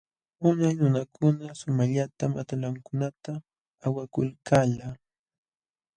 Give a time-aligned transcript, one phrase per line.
[0.47, 3.31] Unay nunakuna sumaqllatam atalankunata
[3.85, 4.87] awakulkalqa.